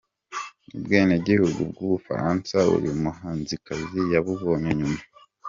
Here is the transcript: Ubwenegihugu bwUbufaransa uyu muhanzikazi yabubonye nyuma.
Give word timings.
Ubwenegihugu 0.75 1.59
bwUbufaransa 1.69 2.57
uyu 2.77 2.91
muhanzikazi 3.03 4.01
yabubonye 4.13 4.71
nyuma. 4.79 5.01